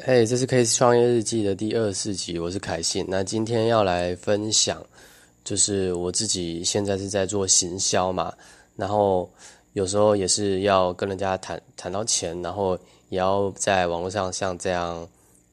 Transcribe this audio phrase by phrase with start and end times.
[0.00, 3.04] 嘿，这是 Case 创业日记的第二十四集，我是凯信。
[3.08, 4.80] 那今天要来分享，
[5.42, 8.32] 就是我自己现在是在做行销嘛，
[8.76, 9.28] 然后
[9.72, 15.06] 有时候也是要跟人家谈谈到钱，然后也要在网络上像这样，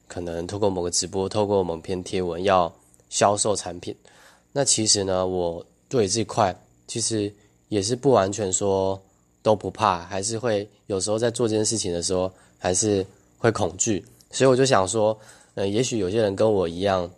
[0.06, 2.72] 可能透过某个直播，透过某篇贴文要
[3.10, 3.94] 销售产品。
[4.52, 6.56] 那其实呢，我对这块
[6.86, 7.30] 其实
[7.68, 9.00] 也是不完全说
[9.42, 13.04] 都不怕，还是会有时候在做这件事情的时候，还是
[13.38, 14.02] 会恐惧。
[14.36, 15.18] 所以我就想说，
[15.54, 17.10] 呃，也许有些人跟我一样，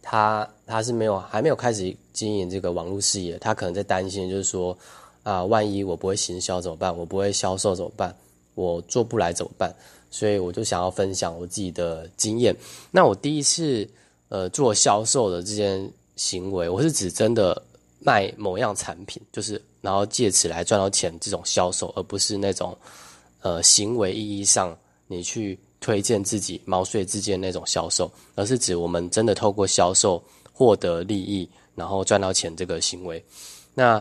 [0.00, 4.74] 他他是没有还没有开始经营这个网络事业，他可能在担心，就是说，
[5.22, 6.96] 啊，万一我不会行销怎么办？
[6.96, 8.16] 我不会销售怎么办？
[8.54, 9.70] 我做不来怎么办？
[10.10, 12.56] 所以我就想要分享我自己的经验。
[12.90, 13.86] 那我第一次
[14.30, 17.62] 呃做销售的这件行为，我是指真的
[17.98, 22.74] 卖某样产品，就是然后借此来赚到钱这种销售，而不是那种
[23.42, 24.74] 呃行为意义上
[25.06, 25.58] 你去。
[25.80, 33.24] 推荐自己毛遂自荐那种销售，而是指我们真的透过销售获得利益，然后赚到钱这个行为。
[33.74, 34.00] 那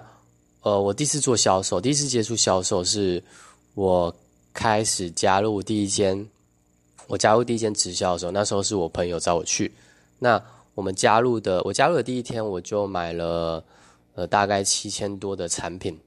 [0.61, 3.23] 呃，我第一次做销售，第一次接触销售是
[3.75, 4.13] 我
[4.53, 6.27] 开始加入第一间，
[7.07, 9.71] 我加入第一间直销的时候，那时候是我朋友找我去。
[10.19, 10.41] 那
[10.75, 13.63] 我们加入的，我加入的第一天我就买了
[14.15, 15.97] 呃大概七千多的产品。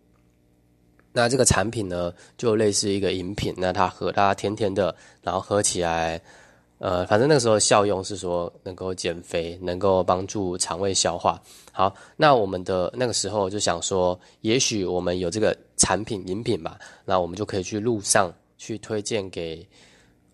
[1.13, 6.21] 那这个产品呢，就类似一个饮品，那它喝它甜甜的，然后喝起来，
[6.79, 11.39] 呃，反正那个时候效用是说能够减肥，能够帮助肠胃消化。
[11.71, 19.69] 好，那我们的那个时候就想说，也许我们有这个产品饮品吧，那我们就可以去路上去推荐给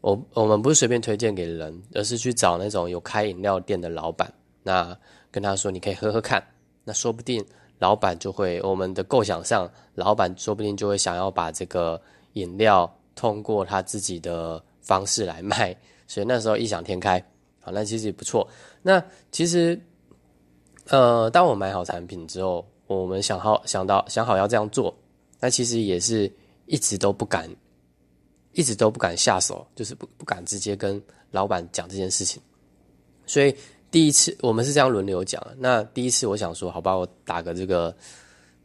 [0.01, 4.33] 我，我们不是随便推荐给人，而是去找那种有开饮料店的老板，
[4.63, 4.97] 那
[5.31, 6.41] 跟他说你可以喝喝看，
[6.85, 7.45] 那说不定。
[7.79, 12.01] 老板就会，我们的构想上，老板说不定就会想要把这个
[12.33, 15.77] 饮料通过他自己的方式来卖，
[16.07, 17.25] 所以那时候异想天开，
[17.61, 18.47] 好，那其实也不错。
[18.83, 19.81] 那其实，
[20.87, 24.93] 呃，当我买好产品之后，我们想好想到想好要这样做，
[25.39, 26.31] 那其实也是
[26.67, 27.49] 一直都不敢，
[28.53, 32.43] 一直都不敢下手，就是不不敢直接跟老板讲这件事情，
[33.27, 33.55] 所以。
[33.91, 35.43] 第一次我们是这样轮流讲。
[35.57, 37.95] 那第一次我想说，好吧，我打个这个，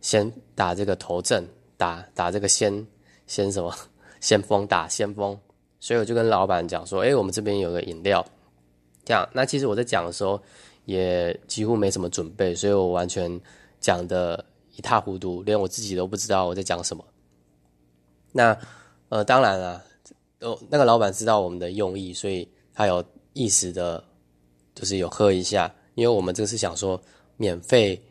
[0.01, 1.47] 先打这个头阵，
[1.77, 2.85] 打打这个先
[3.25, 3.73] 先什么
[4.19, 5.39] 先锋打先锋。
[5.79, 8.25] 所以我就跟老板讲说，哎，我们这边有个饮料，
[9.05, 9.27] 这样。
[9.33, 10.41] 那其实我在讲的时候
[10.85, 13.39] 也几乎没什么准备，所以我完全
[13.79, 14.43] 讲的
[14.75, 17.05] 一塌糊涂，连我自己都不知道我在讲什么。
[18.33, 18.57] 那
[19.07, 19.83] 呃，当然了，
[20.41, 24.03] 哦，那个老板知道我们的用意，所以他有意识的。
[24.75, 27.01] 就是有喝一下，因为我们这是想说
[27.37, 28.01] 免费，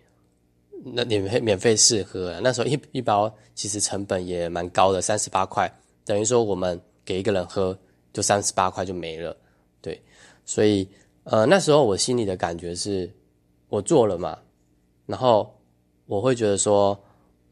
[0.85, 2.39] 那免费免费试喝。
[2.41, 5.71] 那时候一一包其实成本也蛮高的，三十八块，
[6.05, 7.77] 等于说我们给一个人喝
[8.13, 9.37] 就三十八块就没了，
[9.81, 10.01] 对。
[10.45, 10.89] 所以
[11.25, 13.09] 呃那时候我心里的感觉是，
[13.69, 14.39] 我做了嘛，
[15.07, 15.53] 然后
[16.07, 16.99] 我会觉得说，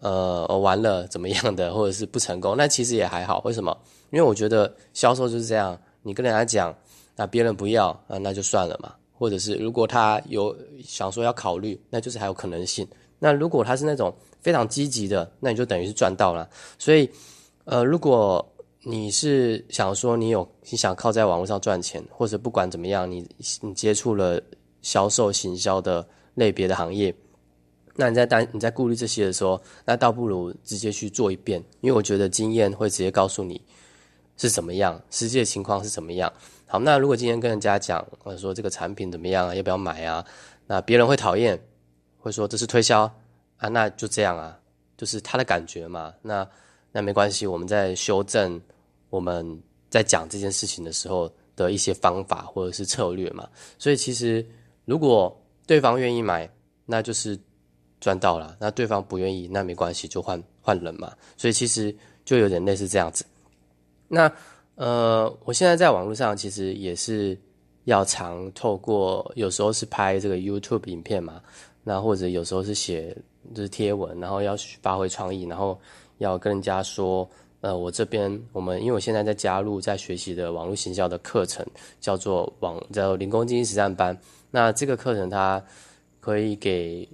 [0.00, 3.40] 呃我完了怎么样的，或者是不成功，那其实也还好。
[3.44, 3.76] 为什么？
[4.10, 6.76] 因为我觉得销售就是这样，你跟人家讲，
[7.14, 8.92] 那别人不要啊，那就算了嘛。
[9.20, 12.88] 或者是如果他有想说要考虑，那就是还有可能性。
[13.18, 14.10] 那如果他是那种
[14.40, 16.48] 非常积极的，那你就等于是赚到了。
[16.78, 17.06] 所以，
[17.64, 18.42] 呃，如果
[18.82, 23.28] 你是想说你有你想靠在网络上赚钱，或者不管怎么样，你
[23.60, 24.40] 你接触了
[24.80, 27.14] 销售行销的类别的行业，
[27.96, 33.60] 那你在担你在顾虑这些的时候，那倒不如直接去做一遍，因为我觉得经验会直接告诉你
[34.40, 36.32] 是怎么样，实际的情况是怎么样。
[36.66, 40.24] 好，那如果今天跟人家讲，或者说这个产品怎么样啊，要不要买啊？
[40.66, 41.60] 那别人会讨厌，
[42.18, 43.02] 会说这是推销
[43.58, 44.58] 啊，那就这样啊，
[44.96, 46.14] 就是他的感觉嘛。
[46.22, 46.48] 那
[46.90, 48.58] 那没关系，我们在修正
[49.10, 53.46] 我们在讲这件事情的时候的一些方法或者是策略嘛。
[53.78, 54.46] 所以其实
[54.86, 56.48] 如果对方愿意买，
[56.86, 57.38] 那就是
[58.00, 61.12] 赚到了；那对方不愿意，那没关系，就换换人嘛。
[61.36, 63.22] 所以其实就有点类似这样子。
[64.10, 64.30] 那。
[64.76, 67.36] 呃，我现在在网络上其实也是
[67.84, 71.42] 要常透过，有时候是拍这个 YouTube 影片嘛，
[71.84, 73.14] 那或者有时候是写
[73.54, 75.78] 就是贴文，然后要去发挥创意，然后
[76.16, 77.28] 要跟人家说，
[77.60, 81.62] 呃，我这边我们因为我现在在加入在学习的网络行销的课程，
[82.00, 84.18] 叫做网叫零工经济实战班，
[84.50, 85.62] 那这个课程它
[86.20, 87.06] 可以给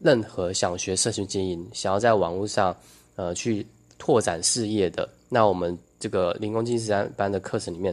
[0.00, 2.76] 任何想学社群经营，想要在网络上
[3.14, 3.66] 呃去
[3.96, 5.78] 拓展事业的，那我们。
[6.06, 7.92] 这个零工进实战班的课程里面，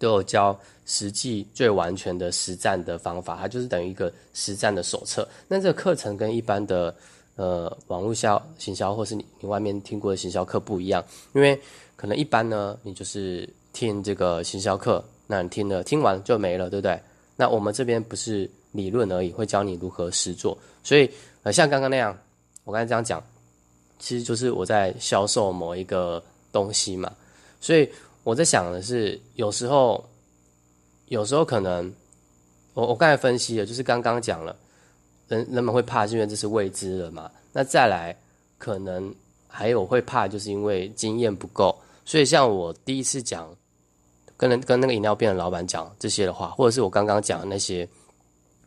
[0.00, 5.28] 都有教实际最完全的实战的方法，它就是等于一个实战的手册。
[5.46, 6.92] 那这个课程跟一般的
[7.36, 11.04] 呃网络销行销，或是你你外面听过的行销课不一样，
[11.34, 11.56] 因为
[11.94, 17.00] 可能一般呢，你就是听这个行销课，那你听了听完就没了，对不对？
[17.36, 20.58] 那我们这边不是理论而已，会教你如何实做。
[20.82, 21.08] 所以
[21.44, 22.18] 呃，像刚刚那样，
[22.64, 23.22] 我刚才这样讲，
[24.00, 27.12] 其实就是我在销售某一个东西嘛。
[27.60, 27.88] 所以
[28.24, 30.04] 我在想的是，有时候，
[31.06, 31.92] 有时候可能，
[32.74, 34.56] 我我刚才分析了，就是刚刚讲了，
[35.28, 37.30] 人人们会怕，是因为这是未知的嘛。
[37.52, 38.16] 那再来，
[38.58, 39.14] 可能
[39.46, 41.76] 还有会怕，就是因为经验不够。
[42.04, 43.48] 所以像我第一次讲，
[44.36, 47.86] 跟人跟那个饮料店的老板讲这些的话，或者是我刚刚讲的那些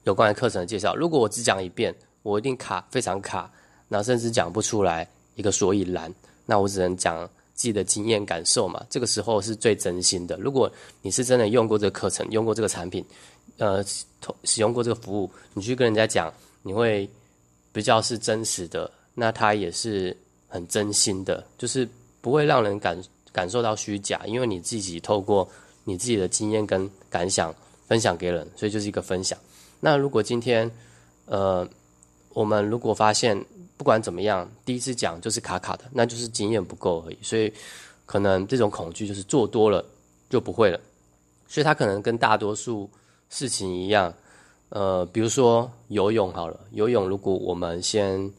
[0.03, 3.51] 有关于课程的介绍，如果我只讲一遍，我一定卡非常卡，
[3.87, 6.13] 那甚至讲不出来一个所以然。
[6.45, 8.85] 那我只能讲自己的经验感受嘛。
[8.89, 10.37] 这个时候是最真心的。
[10.37, 10.71] 如果
[11.01, 13.03] 你是真的用过这个课程，用过这个产品，
[13.57, 13.83] 呃，
[14.43, 17.09] 使用过这个服务，你去跟人家讲，你会。
[17.75, 20.15] 比较是真实的，那它也是
[20.47, 21.89] 很真心的，就是
[22.21, 22.95] 不会让人感
[23.31, 25.49] 感受到虚假，因为你自己透过
[25.83, 27.51] 你自己的经验跟感想
[27.87, 29.35] 分享给人，所以就是一个分享。
[29.79, 30.69] 那如果今天，
[31.25, 31.67] 呃，
[32.33, 33.43] 我们如果发现
[33.77, 37.53] 不管怎么样，第一次讲就是卡卡的，那就是经验不够而已，所以
[38.05, 39.83] 可能这种恐惧就是做多了。
[40.29, 40.79] 就不会了，
[41.47, 42.89] 所以他可能跟大多数
[43.29, 44.11] 事情一样。
[44.69, 48.33] 呃，比如说游泳好了，游泳如果我们先，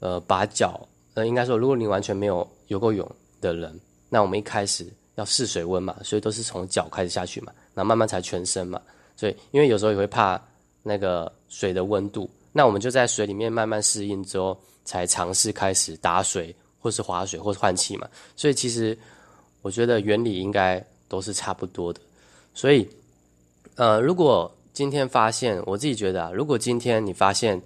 [0.00, 3.06] 呃，把脚，呃，应该说，如果你完全没有游过泳
[3.42, 3.78] 的人，
[4.08, 8.80] 那我们一开始要试水温嘛，所以都是从脚开始下去嘛，那慢慢才全身嘛，
[9.18, 10.40] 所以因为有时候也会怕
[10.82, 18.96] 那个水的温度，那我们就在水里面慢慢适应之后，才尝试开始打水或是划水或是换气嘛，所以其实
[19.60, 22.00] 我觉得原理应该都是差不多的，
[22.54, 22.88] 所以，
[23.74, 27.60] 呃，如果今天发现，我自己觉得啊，如果今天你发现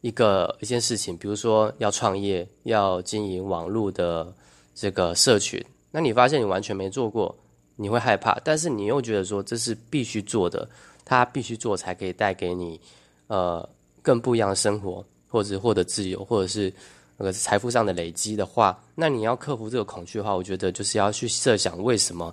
[0.00, 4.34] 一个一件事情，比如说要创业、要经营网络的
[4.74, 7.34] 这个社群，那你发现你完全没做过，
[7.76, 10.68] 你会害怕，但是你又觉得说这是必须做的，
[11.04, 12.80] 他必须做才可以带给你
[13.28, 13.68] 呃
[14.04, 16.70] 更不一样的生活，或者获得自由，或者是
[17.16, 22.32] 那个财富上的累积的话，那你要克服这个恐惧的话，我觉得就是要去设想为什么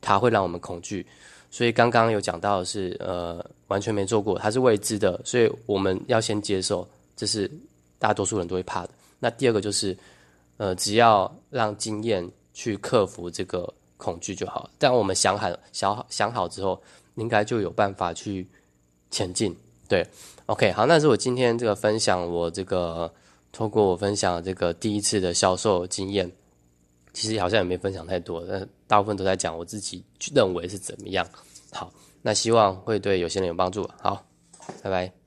[0.00, 1.06] 它会让我们恐惧。
[1.48, 6.84] 所以刚刚有讲到的是，呃，完全没做过，它是未知的，所以我们要先接受，
[7.14, 7.48] 这是
[8.00, 8.90] 大多数人都会怕的。
[9.20, 9.96] 那第二个就是，
[10.56, 14.68] 呃，只要让经验去克服这个恐惧就好。
[14.78, 16.82] 但我们想好、想想好之后，
[17.14, 18.44] 应该就有办法去
[19.10, 19.56] 前进。
[19.92, 20.06] 对
[20.46, 23.12] ，OK，好，那是我今天这个分享，我这个
[23.52, 26.32] 透过我分享这个第一次的销售经验。
[27.12, 30.02] 其实好像也没分享太多，但大部分都在讲我自己
[30.34, 31.28] 认为是怎么样。
[31.70, 31.92] 好，
[32.22, 33.86] 那希望会对有些人有帮助。
[34.00, 34.24] 好，
[34.82, 35.21] 拜拜。